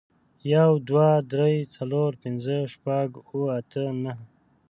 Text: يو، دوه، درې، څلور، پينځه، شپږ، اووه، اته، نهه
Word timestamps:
يو، 0.53 0.71
دوه، 0.87 1.09
درې، 1.31 1.53
څلور، 1.75 2.09
پينځه، 2.21 2.57
شپږ، 2.73 3.09
اووه، 3.27 3.49
اته، 3.59 3.83
نهه 4.03 4.23